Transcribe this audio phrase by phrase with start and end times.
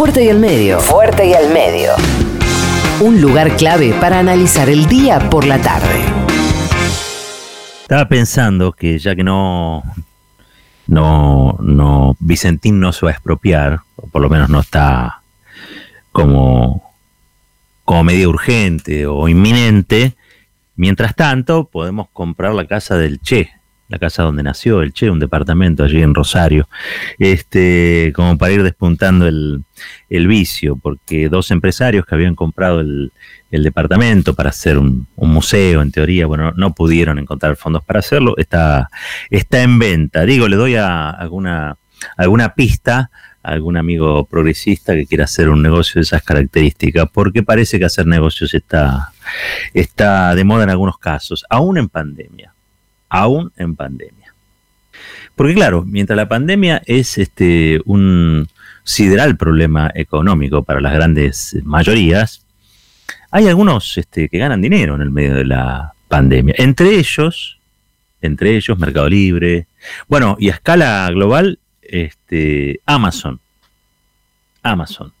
[0.00, 0.80] Fuerte y al medio.
[0.80, 1.92] Fuerte y al medio.
[3.02, 6.02] Un lugar clave para analizar el día por la tarde.
[7.82, 9.82] Estaba pensando que ya que no,
[10.86, 15.20] no, no, Vicentín no se va a expropiar, o por lo menos no está
[16.12, 16.94] como,
[17.84, 20.16] como medida urgente o inminente,
[20.76, 23.52] mientras tanto podemos comprar la casa del Che,
[23.90, 26.68] la casa donde nació el Che, un departamento allí en Rosario,
[27.18, 29.64] este, como para ir despuntando el,
[30.08, 33.12] vicio, porque dos empresarios que habían comprado el,
[33.50, 38.88] departamento para hacer un, museo, en teoría, bueno, no pudieron encontrar fondos para hacerlo, está,
[39.28, 40.24] está en venta.
[40.24, 41.76] Digo, le doy a alguna,
[42.16, 43.10] alguna pista
[43.42, 47.86] a algún amigo progresista que quiera hacer un negocio de esas características, porque parece que
[47.86, 49.12] hacer negocios está,
[49.74, 52.54] está de moda en algunos casos, aún en pandemia
[53.10, 54.34] aún en pandemia.
[55.34, 58.48] Porque claro, mientras la pandemia es este, un
[58.84, 62.44] sideral problema económico para las grandes mayorías,
[63.30, 66.54] hay algunos este, que ganan dinero en el medio de la pandemia.
[66.58, 67.58] Entre ellos,
[68.20, 69.66] entre ellos Mercado Libre,
[70.08, 73.40] bueno, y a escala global, este, Amazon.
[74.62, 75.12] Amazon.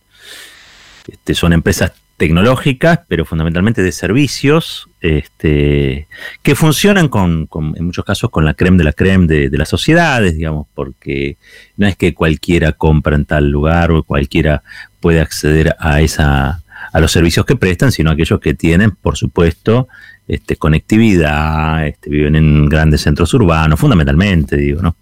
[1.08, 6.06] Este, son empresas tecnológicas, pero fundamentalmente de servicios, este,
[6.42, 10.36] que funcionan con, en muchos casos con la creme de la creme de, las sociedades,
[10.36, 11.38] digamos, porque
[11.78, 14.62] no es que cualquiera compra en tal lugar o cualquiera
[15.00, 16.62] puede acceder a esa
[16.92, 19.88] a los servicios que prestan, sino aquellos que tienen, por supuesto,
[20.28, 24.94] este, conectividad, este, viven en grandes centros urbanos, fundamentalmente, digo, ¿no?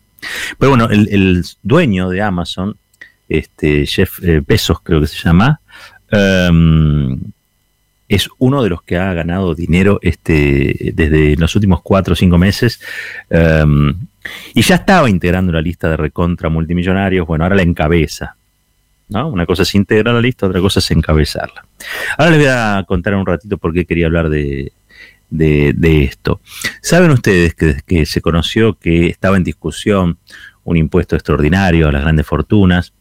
[0.56, 2.76] Pero bueno, el, dueño de Amazon,
[3.28, 5.60] este, Jeff eh, Bezos creo que se llama,
[6.10, 7.18] Em,
[8.08, 12.38] es uno de los que ha ganado dinero este, desde los últimos cuatro o cinco
[12.38, 12.80] meses.
[13.28, 13.94] Em,
[14.54, 17.26] y ya estaba integrando la lista de recontra multimillonarios.
[17.26, 18.36] Bueno, ahora la encabeza.
[19.08, 19.28] ¿no?
[19.28, 21.64] Una cosa es integrar la lista, otra cosa es encabezarla.
[22.16, 24.72] Ahora les voy a contar un ratito por qué quería hablar de,
[25.30, 26.40] de, esto.
[26.82, 30.18] ¿Saben ustedes que, que se conoció que estaba en discusión
[30.64, 32.92] un impuesto extraordinario a las grandes fortunas?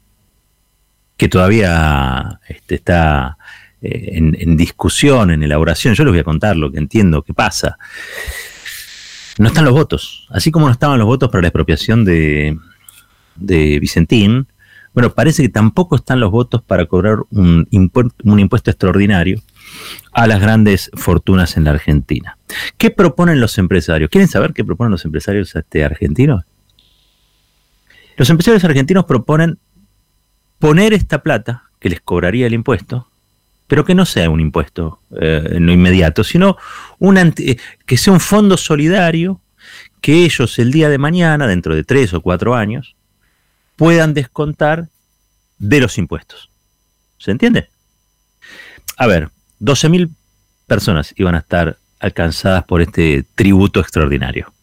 [1.17, 3.37] Que todavía este, está
[3.81, 5.95] eh, en, discusión, en elaboración.
[5.95, 7.77] Yo les voy a contar lo que entiendo que pasa.
[9.39, 10.27] No están los votos.
[10.29, 12.57] Así como no estaban los votos para la expropiación de,
[13.35, 14.47] de Vicentín,
[14.93, 19.43] bueno, parece que tampoco están los votos para cobrar un, un impuesto extraordinario
[20.11, 22.37] a las grandes fortunas en la Argentina.
[22.79, 24.09] ¿Qué proponen los empresarios?
[24.09, 26.45] ¿Quieren saber qué proponen los empresarios este, argentinos?
[28.15, 29.59] Los empresarios argentinos proponen
[30.59, 33.07] poner esta plata que les cobraría el impuesto,
[33.67, 36.57] pero que no sea un impuesto eh, en lo inmediato, sino
[36.99, 39.41] eh, que sea un fondo solidario
[40.01, 42.95] que ellos el día de mañana, dentro de tres o cuatro años,
[43.75, 44.87] puedan descontar
[45.59, 46.49] de los impuestos.
[47.17, 47.69] ¿Se entiende?
[48.95, 49.29] A ver,
[49.59, 50.09] 12.000
[50.65, 54.53] personas iban a estar alcanzadas por este tributo extraordinario.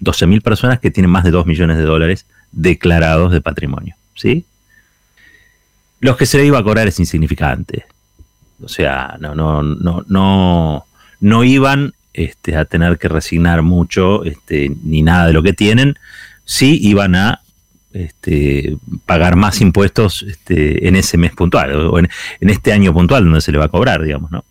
[0.00, 3.94] 12.000 personas que tienen más de 2 millones de dólares declarados de patrimonio.
[4.14, 4.46] ¿Sí?
[6.04, 7.86] Los que se le iba a cobrar es insignificante.
[8.62, 10.84] O sea, no, no, no, no,
[11.20, 15.98] no iban este, a tener que resignar mucho este, ni nada de lo que tienen.
[16.44, 17.40] Sí iban a
[17.94, 18.76] este,
[19.06, 22.10] pagar más impuestos en ese mes puntual, o en,
[22.40, 24.44] este año puntual donde se le va a cobrar, digamos, ¿no?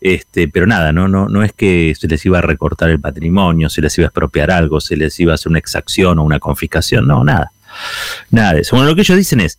[0.00, 3.68] Este, pero nada, no, no, no es que se les iba a recortar el patrimonio,
[3.68, 6.38] se les iba a expropiar algo, se les iba a hacer una exacción o una
[6.38, 7.52] confiscación, no, nada.
[8.30, 8.74] Nada de eso.
[8.74, 9.58] Bueno, lo que ellos dicen es,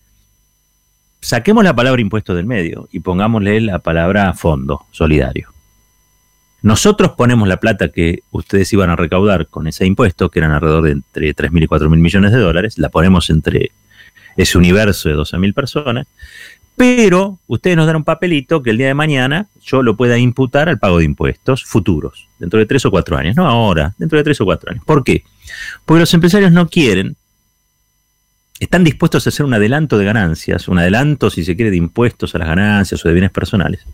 [1.22, 5.50] saquemos la palabra impuesto del medio y pongámosle la palabra fondo solidario.
[6.62, 10.84] Nosotros ponemos la plata que ustedes iban a recaudar con ese impuesto, que eran alrededor
[10.84, 13.72] de entre 3.000 y 4.000 millones de dólares, la ponemos entre
[14.36, 16.08] ese universo de 12.000 personas,
[16.76, 20.70] pero ustedes nos dan un papelito que el día de mañana yo lo pueda imputar
[20.70, 24.24] al pago de impuestos futuros, dentro de 3 o 4 años, no ahora, dentro de
[24.24, 24.86] 3 o 4 años.
[24.86, 25.24] ¿Por qué?
[25.86, 27.16] Porque los empresarios no quieren
[28.60, 32.36] están dispuestos a hacer un adelanto de ganancias, un adelanto, si se quiere, de impuestos
[32.36, 33.86] a las ganancias o de bienes personales,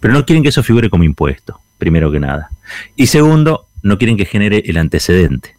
[0.00, 2.50] pero no quieren que eso figure como impuesto, primero que nada.
[2.96, 5.56] Y segundo, no quieren que genere el antecedente.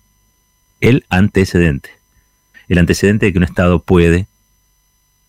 [0.82, 1.92] El antecedente.
[2.68, 4.28] El antecedente de que un Estado puede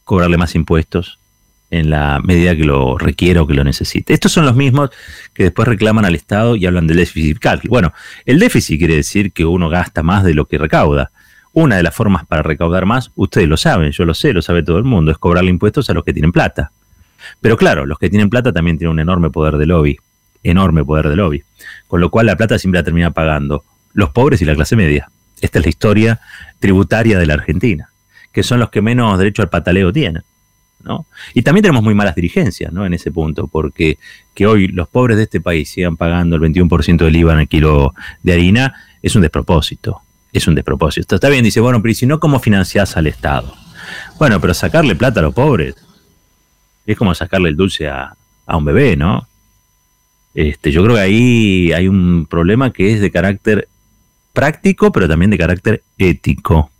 [0.04, 1.18] cobrarle más impuestos
[1.70, 4.14] en la medida que lo requiera o que lo necesite.
[4.14, 4.90] Estos son los mismos
[5.34, 7.60] que después reclaman al Estado y hablan del déficit fiscal.
[7.68, 7.92] Bueno,
[8.24, 11.10] el déficit quiere decir que uno gasta más de lo que recauda.
[11.52, 14.62] Una de las formas para recaudar más, ustedes lo saben, yo lo sé, lo sabe
[14.62, 16.72] todo el mundo, es cobrarle impuestos a los que tienen plata.
[17.40, 19.98] Pero claro, los que tienen plata también tienen un enorme poder de lobby,
[20.42, 21.42] enorme poder de lobby.
[21.86, 25.10] Con lo cual la plata siempre la termina pagando los pobres y la clase media.
[25.40, 26.20] Esta es la historia
[26.58, 27.90] tributaria de la Argentina,
[28.32, 30.22] que son los que menos derecho al pataleo tienen.
[30.84, 31.06] ¿no?
[31.34, 32.86] Y también tenemos muy malas dirigencias, ¿no?
[32.86, 33.98] En ese punto, porque
[34.34, 37.48] que hoy los pobres de este país sigan pagando el 21% del IVA en el
[37.48, 40.00] kilo de harina es un despropósito,
[40.32, 41.14] es un despropósito.
[41.14, 43.54] Está bien, dice, bueno, pero si no, cómo financiás al Estado?
[44.18, 45.76] Bueno, pero sacarle plata a los pobres
[46.86, 48.16] es como sacarle el dulce a,
[48.46, 49.28] a un bebé, ¿no?
[50.34, 53.68] Este, yo creo que ahí hay un problema que es de carácter
[54.32, 56.70] práctico, pero también de carácter ético.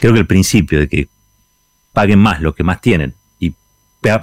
[0.00, 1.08] Creo que el principio de que
[1.92, 3.54] paguen más los que más tienen y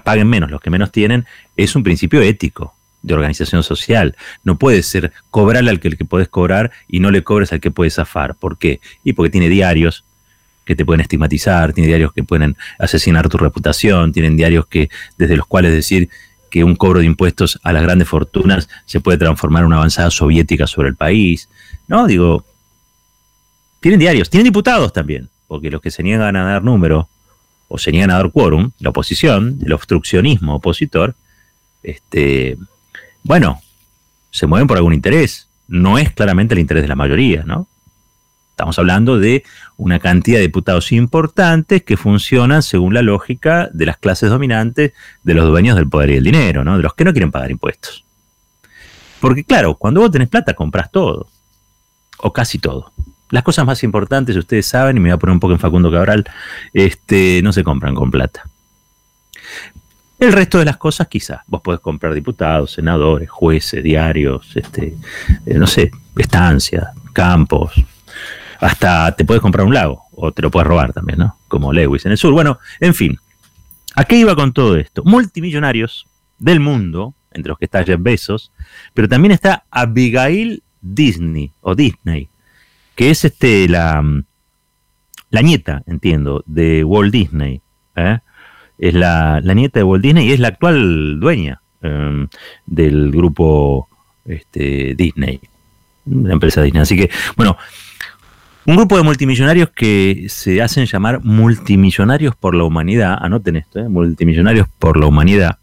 [0.04, 1.26] paguen menos los que menos tienen
[1.58, 4.16] es un principio ético de organización social.
[4.44, 7.60] No puede ser cobrarle al que, el que puedes cobrar y no le cobres al
[7.60, 8.36] que puedes zafar.
[8.36, 8.80] ¿Por qué?
[9.04, 10.04] Y porque tiene diarios
[10.66, 15.36] que te pueden estigmatizar, tiene diarios que pueden asesinar tu reputación, tienen diarios que desde
[15.36, 16.10] los cuales decir
[16.50, 20.10] que un cobro de impuestos a las grandes fortunas se puede transformar en una avanzada
[20.10, 21.50] soviética sobre el país.
[21.88, 22.46] No, digo,
[23.82, 27.10] tienen diarios, tienen diputados también, porque los que se niegan a dar número
[27.68, 31.16] o se niegan a dar quórum, la oposición, el obstruccionismo opositor,
[31.82, 32.58] este,
[33.24, 33.62] bueno,
[34.32, 35.50] se mueven por algún interés.
[35.68, 37.68] No es claramente el interés de la mayoría, ¿no?
[38.54, 39.44] Estamos hablando de
[39.78, 44.94] una cantidad de diputados importantes que funcionan según la lógica de las clases dominantes,
[45.24, 46.78] de los dueños del poder y del dinero, ¿no?
[46.78, 48.06] de los que no quieren pagar impuestos.
[49.20, 51.30] Porque claro, cuando vos tenés plata compras todo,
[52.20, 52.94] o casi todo.
[53.32, 55.92] Las cosas más importantes, ustedes saben, y me voy a poner un poco en Facundo
[55.92, 56.24] Cabral,
[56.74, 58.44] este, no se compran con plata.
[60.24, 61.42] El resto de las cosas quizás.
[61.48, 64.96] Vos podés comprar diputados, senadores, jueces, diarios, este,
[65.46, 67.74] eh, no sé, estancias, campos,
[68.62, 71.36] hasta te puedes comprar un lago o te lo puedes robar también, ¿no?
[71.50, 72.32] Como Lewis en el sur.
[72.32, 73.18] Bueno, en fin,
[73.96, 75.04] ¿a qué iba con todo esto?
[75.04, 76.08] Multimillonarios
[76.40, 78.54] del mundo, entre los que está Jeff Bezos,
[78.94, 82.30] pero también está Abigail Disney o Disney,
[82.96, 84.02] que es este la,
[85.32, 87.62] la nieta, entiendo, de Walt Disney.
[87.98, 88.20] ¿eh?
[88.78, 92.28] Es la, nieta de Walt Disney y es la actual dueña em,
[92.66, 93.88] del grupo
[94.26, 95.40] este, Disney,
[96.06, 96.82] la empresa Disney.
[96.82, 97.58] Así que, bueno,
[98.66, 103.90] un grupo de multimillonarios que se hacen llamar multimillonarios por la humanidad, anoten esto, ¿eh?
[103.90, 105.60] multimillonarios por la humanidad,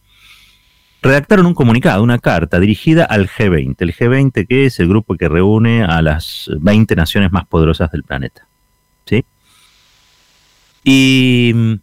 [1.00, 3.76] redactaron un comunicado, una carta dirigida al G20.
[3.78, 8.04] El G20 que es el grupo que reúne a las 20 naciones más poderosas del
[8.04, 8.46] planeta.
[9.06, 9.24] ¿Sí?
[10.84, 11.80] Y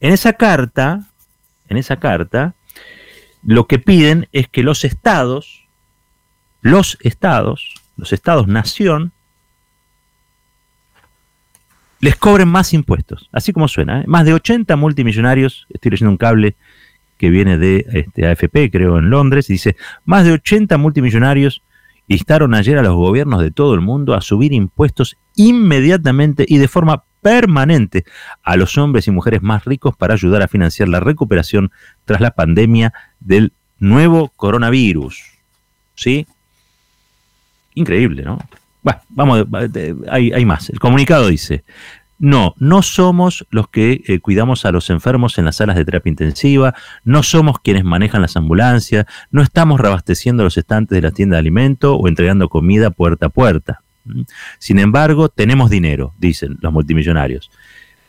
[0.00, 1.08] en esa carta,
[1.68, 2.54] en esa carta,
[3.42, 5.66] lo que piden es que los estados,
[6.60, 9.12] los estados, los estados nación,
[12.00, 14.00] les cobren más impuestos, así como suena.
[14.00, 14.04] ¿eh?
[14.06, 16.56] Más de 80 multimillonarios, estoy leyendo un cable
[17.18, 19.76] que viene de este, AFP, creo, en Londres, y dice,
[20.06, 21.62] más de 80 multimillonarios
[22.08, 26.66] instaron ayer a los gobiernos de todo el mundo a subir impuestos inmediatamente y de
[26.66, 28.04] forma permanente
[28.42, 31.70] a los hombres y mujeres más ricos para ayudar a financiar la recuperación
[32.04, 35.22] tras la pandemia del nuevo coronavirus.
[35.94, 36.26] ¿Sí?
[37.74, 38.38] Increíble, ¿no?
[38.82, 39.46] Bueno, vamos,
[40.08, 40.70] hay, hay más.
[40.70, 41.64] El comunicado dice,
[42.20, 46.10] no, no somos los que eh, cuidamos a los enfermos en las salas de terapia
[46.10, 51.36] intensiva, no somos quienes manejan las ambulancias, no estamos reabasteciendo los estantes de la tienda
[51.36, 53.82] de alimento o entregando comida puerta a puerta.
[54.58, 57.50] Sin embargo, tenemos dinero, dicen los multimillonarios.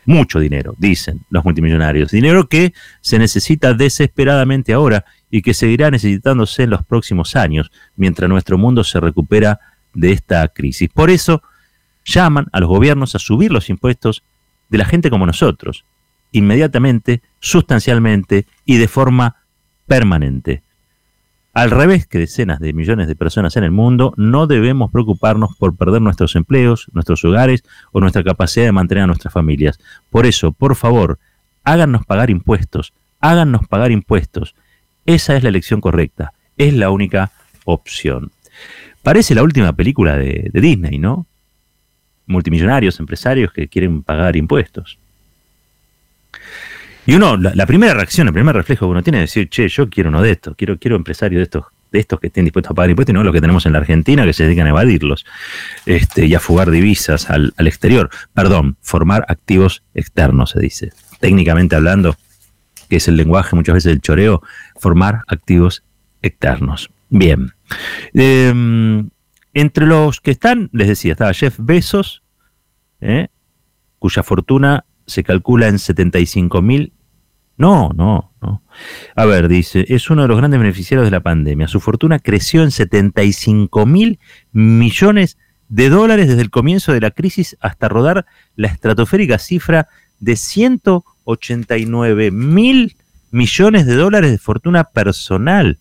[0.05, 2.11] Mucho dinero, dicen los multimillonarios.
[2.11, 8.29] Dinero que se necesita desesperadamente ahora y que seguirá necesitándose en los próximos años, mientras
[8.29, 9.60] nuestro mundo se recupera
[9.93, 10.89] de esta crisis.
[10.89, 11.43] Por eso
[12.03, 14.24] llaman a los gobiernos a subir los impuestos
[14.69, 15.86] de la gente como nosotros,
[16.31, 19.36] inmediatamente, sustancialmente y de forma
[19.86, 20.63] permanente.
[21.53, 25.75] Al revés que decenas de millones de personas en el mundo, no debemos preocuparnos por
[25.75, 29.77] perder nuestros empleos, nuestros hogares o nuestra capacidad de mantener a nuestras familias.
[30.10, 31.20] Por eso, por favor,
[31.65, 34.55] háganos pagar impuestos, háganos pagar impuestos.
[35.05, 37.31] Esa es la elección correcta, es la única
[37.65, 38.31] opción.
[39.03, 41.25] Parece la última película de, Disney, ¿no?
[42.27, 45.00] Multimillonarios, empresarios que quieren pagar impuestos.
[47.05, 49.89] Y uno, la, primera reacción, el primer reflejo que uno tiene es decir, che, yo
[49.89, 52.74] quiero uno de estos, quiero, quiero empresarios de estos, de estos que estén dispuestos a
[52.75, 55.25] pagar impuestos y no los que tenemos en la Argentina que se dedican a evadirlos
[55.86, 58.10] este, y a fugar divisas al, al exterior.
[58.34, 60.91] Perdón, formar activos externos, se dice.
[61.20, 62.15] Técnicamente hablando,
[62.88, 64.41] que es el lenguaje muchas veces del choreo,
[64.79, 65.84] formar activos
[66.22, 66.91] externos.
[67.10, 67.53] Bien.
[68.13, 69.10] Em,
[69.53, 72.24] entre los que están, les decía, estaba Jeff Bezos,
[73.01, 73.27] ¿eh?
[74.00, 76.94] cuya fortuna se calcula en 75 mil.
[77.58, 78.63] No, no, no.
[79.15, 81.68] A ver, dice, es uno de los grandes beneficiarios de la pandemia.
[81.68, 84.20] Su fortuna creció en 75 mil
[84.51, 85.38] millones
[85.70, 88.25] de dólares desde el comienzo de la crisis hasta rodar
[88.56, 89.88] la estratosférica cifra
[90.20, 92.96] de 189 mil
[93.32, 95.80] millones de dólares de fortuna personal.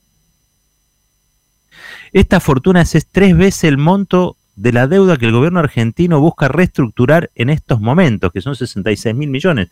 [2.13, 6.49] Esta fortuna es tres veces el monto de la deuda que el gobierno argentino busca
[6.49, 9.69] reestructurar en estos momentos, que son 66 mil millones.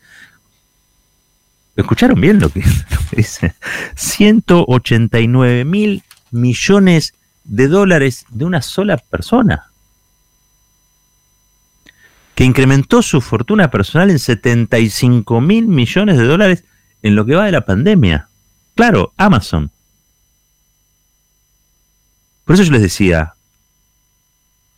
[1.76, 2.64] ¿Escucharon bien lo que,
[3.16, 3.54] dice?
[3.94, 9.70] 189 mil millones de dólares de una sola persona,
[12.34, 16.64] que incrementó su fortuna personal en 75 mil millones de dólares
[17.02, 18.28] en lo que va de la pandemia.
[18.74, 19.70] Claro, Amazon.
[22.44, 23.34] Por eso yo les decía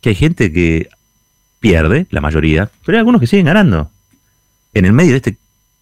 [0.01, 0.89] que hay gente que
[1.59, 3.91] pierde, la mayoría, pero hay algunos que siguen ganando.
[4.73, 5.37] En el medio de este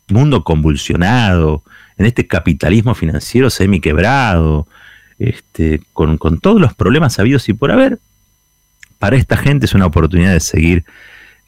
[0.10, 1.64] mundo convulsionado,
[1.98, 4.68] en este capitalismo financiero semi-quebrado,
[5.18, 8.00] este, con, con todos los problemas habidos y por haber,
[9.00, 10.86] para esta gente es una oportunidad de seguir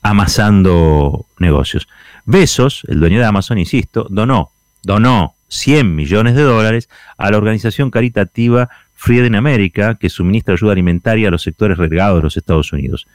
[0.02, 1.88] amasando negocios.
[2.26, 4.52] Besos, el dueño de Amazon, insisto, donó,
[4.84, 8.70] donó 100 millones de dólares a la organización caritativa
[9.02, 13.08] Feeding America, que suministra ayuda alimentaria a los sectores regados de los Estados Unidos.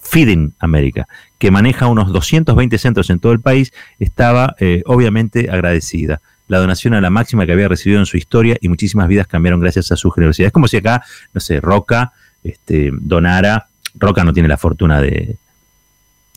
[0.00, 1.06] Feeding America,
[1.38, 6.22] que maneja unos 220 centros en todo el país, estaba eh, obviamente agradecida.
[6.48, 9.60] La donación a la máxima que había recibido en su historia y muchísimas vidas cambiaron
[9.60, 10.46] gracias a su generosidad.
[10.46, 11.04] Es como si acá,
[11.34, 15.36] no sé, Roca este, donara, Roca no tiene la fortuna de,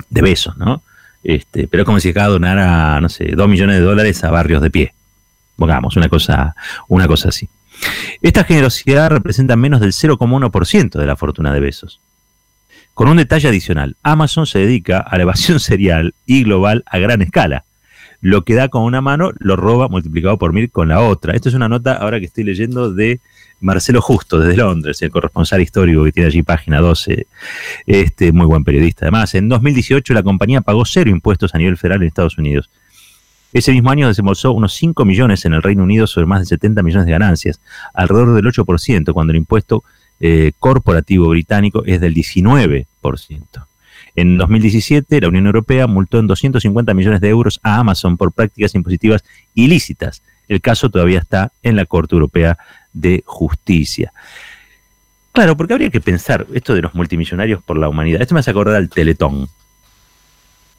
[0.09, 0.83] de besos, ¿no?
[1.23, 4.61] Este, pero es como si acá donara, no sé, 2 millones de dólares a barrios
[4.61, 4.93] de pie.
[5.55, 6.55] Pongamos, una cosa,
[6.89, 7.47] una cosa así.
[8.21, 12.01] Esta generosidad representa menos del 0,1% de la fortuna de Besos.
[12.93, 17.21] Con un detalle adicional, Amazon se dedica a la evasión serial y global a gran
[17.21, 17.65] escala.
[18.21, 21.35] Lo que da con una mano lo roba multiplicado por mil con la otra.
[21.35, 23.19] Esto es una nota ahora que estoy leyendo de
[23.59, 27.27] Marcelo Justo desde Londres, el corresponsal histórico que tiene allí página 12,
[27.85, 29.05] este muy buen periodista.
[29.05, 32.69] Además, en 2018 la compañía pagó cero impuestos a nivel federal en Estados Unidos.
[33.55, 36.83] Ese mismo año desembolsó unos 5 millones en el Reino Unido sobre más de 70
[36.83, 37.61] millones de ganancias,
[37.93, 39.85] alrededor del 8%, cuando el impuesto
[40.19, 42.85] eh, corporativo británico es del 19%.
[44.17, 48.75] En 2017, la Unión Europea multó en 250 millones de euros a Amazon por prácticas
[48.75, 50.21] impositivas ilícitas.
[50.49, 52.57] El caso todavía está en la Corte Europea
[52.91, 54.11] de Justicia.
[55.31, 58.21] Claro, porque habría que pensar esto de los multimillonarios por la humanidad.
[58.21, 59.47] Esto me hace acordar al Teletón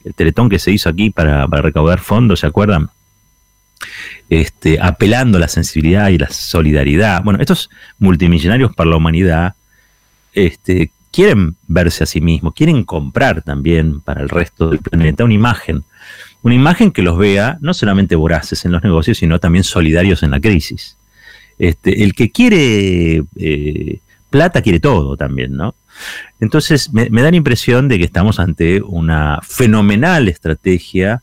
[0.04, 2.90] el teletón que se hizo aquí para, recaudar fondos, ¿se acuerdan?
[4.28, 7.22] Este, apelando a la sensibilidad y la solidaridad.
[7.22, 9.54] Bueno, estos multimillonarios para la humanidad
[10.32, 15.34] este, quieren verse a sí mismos, quieren comprar también para el resto del planeta una
[15.34, 15.84] imagen,
[16.42, 20.30] una imagen que los vea no solamente voraces en los negocios, sino también solidarios en
[20.30, 20.96] la crisis.
[21.58, 24.00] Este, el que quiere eh,
[24.30, 25.74] plata quiere todo también, ¿no?
[26.40, 31.22] Entonces, me, da la impresión de que estamos ante una fenomenal estrategia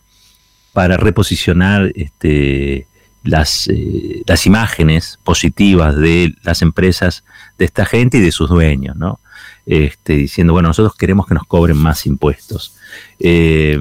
[0.74, 2.88] para reposicionar este,
[3.24, 7.24] las, eh, las imágenes positivas de las empresas
[7.58, 9.20] de esta gente y de sus dueños, ¿no?
[9.66, 12.76] Este, diciendo, bueno, nosotros queremos que nos cobren más impuestos.
[13.20, 13.78] Eh,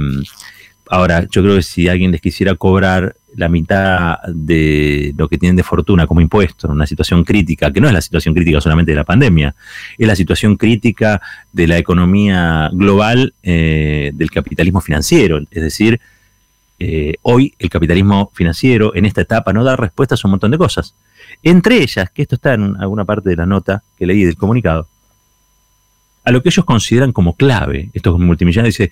[0.88, 5.56] ahora, yo creo que si alguien les quisiera cobrar la mitad de lo que tienen
[5.56, 8.92] de fortuna como impuesto en una situación crítica, que no es la situación crítica solamente
[8.92, 9.54] de la pandemia,
[9.96, 11.20] es la situación crítica
[11.52, 15.40] de la economía global eh, del capitalismo financiero.
[15.50, 16.00] Es decir,
[16.78, 20.58] eh, hoy el capitalismo financiero en esta etapa no da respuestas a un montón de
[20.58, 20.94] cosas.
[21.42, 24.88] Entre ellas, que esto está en alguna parte de la nota que leí del comunicado,
[26.24, 27.90] a lo que ellos consideran como clave.
[27.92, 28.90] Estos multimillonarios dicen,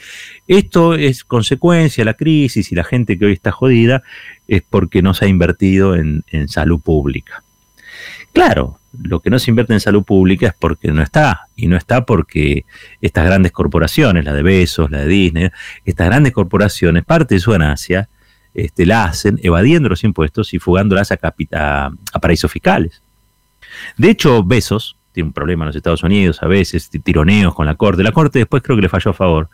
[0.48, 4.02] esto es consecuencia de la crisis y la gente que hoy está jodida
[4.48, 7.42] es porque no se ha invertido en, salud pública.
[8.32, 11.76] Claro, lo que no se invierte en salud pública es porque no está, y no
[11.76, 12.64] está porque
[13.00, 15.50] estas grandes corporaciones, la de Besos, la de Disney,
[15.84, 18.08] estas grandes corporaciones, parte de su ganancia,
[18.54, 21.18] este, la hacen evadiendo los impuestos y fugándolas a,
[21.52, 23.02] a, a paraísos fiscales.
[23.96, 28.02] De hecho, Besos, un problema en los Estados Unidos, a veces tironeos con la Corte.
[28.02, 29.48] La Corte después creo que le falló a favor.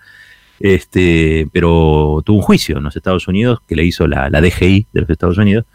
[0.58, 4.86] Este, pero tuvo un juicio en los Estados Unidos que le hizo la, la DGI
[4.90, 5.66] de los Estados Unidos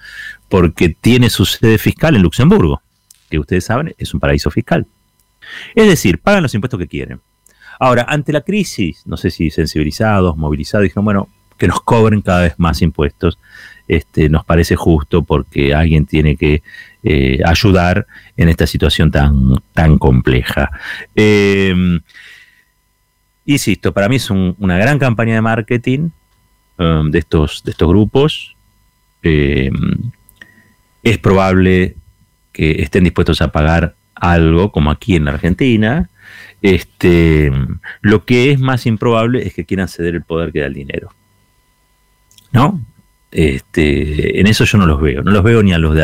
[0.50, 2.82] porque tiene su sede fiscal en Luxemburgo,
[3.30, 4.88] que ustedes saben es un paraíso fiscal.
[5.76, 7.22] Es decir, pagan los impuestos que quieren.
[7.80, 12.42] Ahora, ante la crisis, no sé si sensibilizados, movilizados, dijeron, bueno, que nos cobren cada
[12.42, 13.40] vez más impuestos,
[13.88, 16.64] este, nos parece justo porque alguien tiene que
[17.04, 18.06] eh, ayudar
[18.38, 20.70] en esta situación tan, tan compleja.
[21.16, 21.74] Eh,
[23.46, 26.10] insisto, para mí es una gran campaña de marketing
[26.78, 28.56] um, de, estos, de estos grupos.
[29.24, 29.72] Eh,
[31.04, 31.96] es probable
[32.52, 36.10] que estén dispuestos a pagar algo, como aquí en la Argentina.
[36.62, 37.52] Este,
[38.02, 41.12] lo que es más improbable es que quieran ceder el poder que da el dinero.
[42.52, 42.82] ¿no?
[43.32, 45.96] Este, en eso yo no los veo, no los veo ni a los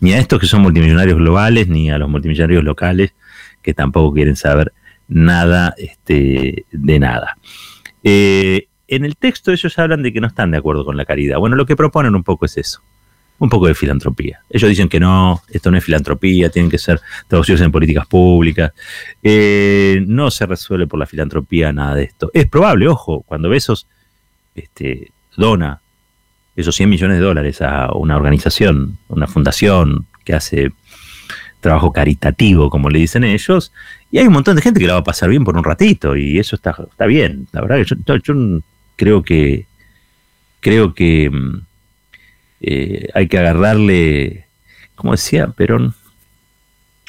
[0.00, 3.14] ni a estos que son multimillonarios globales, ni a los multimillonarios locales
[3.62, 4.72] que tampoco quieren saber
[5.08, 7.38] nada este, de nada.
[8.02, 11.38] Eh, en el texto ellos hablan de que no están de acuerdo con la caridad.
[11.38, 12.80] Bueno, lo que proponen un poco es eso,
[13.38, 14.40] un poco de filantropía.
[14.48, 18.72] Ellos dicen que no, esto no es filantropía, tienen que ser traducidos en políticas públicas.
[19.22, 22.30] Eh, no se resuelve por la filantropía nada de esto.
[22.32, 23.88] Es probable, ojo, cuando Besos
[24.54, 25.80] este, dona
[26.56, 30.72] esos 100 millones de dólares a una organización, una fundación que hace
[31.60, 33.72] trabajo caritativo, como le dicen ellos,
[34.10, 36.16] y hay un montón de gente que la va a pasar bien por un ratito,
[36.16, 37.48] y eso está, bien.
[37.52, 38.62] La verdad que yo,
[38.96, 39.66] creo que
[40.60, 41.60] creo que mm,
[42.62, 44.46] eh, hay que agarrarle,
[44.94, 45.94] como decía Perón,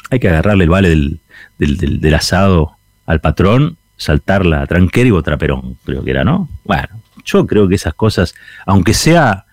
[0.10, 1.20] hay que agarrarle el vale del,
[1.58, 6.50] del, asado al patrón, saltar la tranquera y botar Perón, creo que era, ¿no?
[6.63, 6.97] Bueno,
[7.27, 8.34] yo creo que esas cosas,
[8.65, 9.46] aunque sea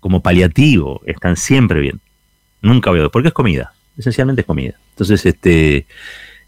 [0.00, 2.00] como paliativo, están siempre bien.
[2.62, 4.74] Nunca veo, porque es comida, esencialmente es comida.
[4.90, 5.86] Entonces, este,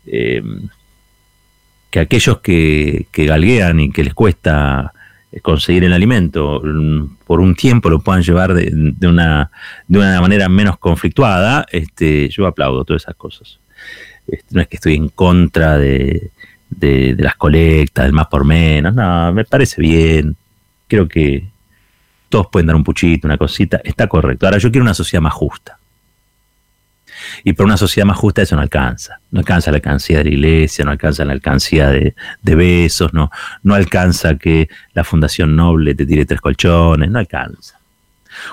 [0.07, 0.43] eh,
[1.91, 4.93] que aquellos que, que galguean y que les cuesta
[5.43, 9.51] conseguir el alimento mm, por un tiempo lo puedan llevar de, una,
[9.87, 13.61] de una manera menos conflictuada, este, yo aplaudo todas esas cosas.
[14.27, 16.31] Este, no es que estoy en contra de,
[16.71, 20.37] de, las colectas, del más por menos, no, me parece bien.
[20.87, 21.49] Creo que
[22.29, 24.47] todos pueden dar un puchito, una cosita, está correcto.
[24.47, 25.79] Ahora yo quiero una sociedad más justa.
[27.45, 29.21] Y para una sociedad más justa eso no alcanza.
[29.31, 33.31] No alcanza la alcancía de la iglesia, no alcanza la alcancía de, besos, no,
[33.63, 37.79] no alcanza que la Fundación Noble te tire tres colchones, no alcanza.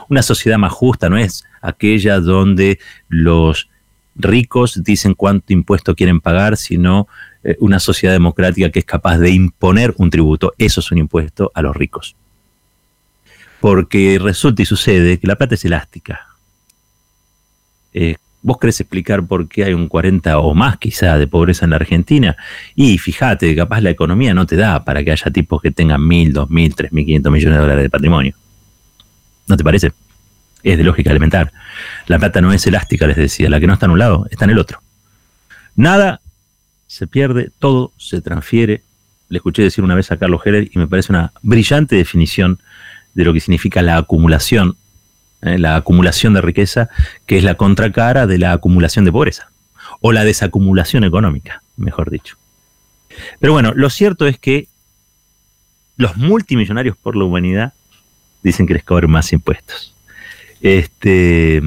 [0.10, 3.70] Una sociedad más justa no es aquella donde los
[4.16, 7.08] ricos dicen cuánto impuesto quieren pagar, sino
[7.46, 10.54] eh, una sociedad democrática que es capaz de imponer un tributo.
[10.58, 12.16] Eso es un impuesto a los ricos.
[13.62, 16.28] Porque resulta y sucede que la plata es elástica.
[17.94, 21.72] Eh, ¿Vos querés explicar por qué hay un 40 o más quizá de pobreza en
[21.72, 22.36] la Argentina?
[22.74, 26.34] Y fíjate, capaz la economía no te da para que haya tipos que tengan mil,
[26.34, 28.36] dos mil, tres mil quinientos millones de dólares de patrimonio.
[29.48, 29.92] ¿No te parece?
[30.64, 31.52] Es de lógica elemental.
[32.08, 33.52] La plata no es elástica, les decía.
[33.52, 34.82] La que no está en un lado, está en el otro.
[35.76, 36.22] Nada
[36.96, 38.82] se pierde, todo se transfiere.
[39.28, 42.60] Le escuché decir una vez a Carlos Heller y me parece una brillante definición
[43.14, 44.78] de lo que significa la acumulación
[45.42, 45.58] ¿eh?
[45.58, 46.90] la acumulación de riqueza,
[47.26, 49.52] que es la contracara de la acumulación de pobreza,
[50.00, 52.38] o la desacumulación económica, mejor dicho.
[53.40, 54.70] Pero bueno, lo cierto es que
[55.98, 57.74] los multimillonarios por la humanidad
[58.42, 59.94] dicen que les cobran más impuestos.
[60.62, 61.62] Este,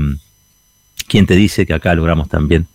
[1.07, 2.67] ¿Quién te dice que acá logramos también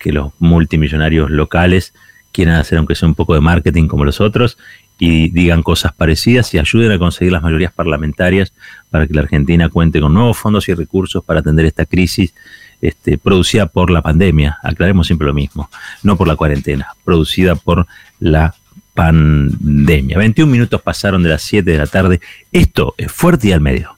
[0.00, 1.94] que los multimillonarios locales
[2.32, 4.58] quieran hacer aunque sea un poco de marketing como los otros
[4.98, 8.52] y digan cosas parecidas y ayuden a conseguir las mayorías parlamentarias
[8.90, 12.34] para que la Argentina cuente con nuevos fondos y recursos para atender esta crisis
[12.80, 14.58] este, producida por la pandemia.
[14.62, 15.70] Aclaremos siempre lo mismo,
[16.02, 17.86] no por la cuarentena, producida por
[18.18, 18.54] la
[18.94, 20.18] pandemia.
[20.18, 22.20] 21 minutos pasaron de las 7 de la tarde.
[22.52, 23.96] Esto es Fuerte y al Medio.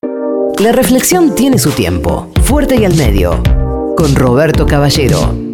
[0.60, 2.32] La reflexión tiene su tiempo.
[2.42, 3.42] Fuerte y al Medio.
[3.96, 5.51] Con Roberto Caballero.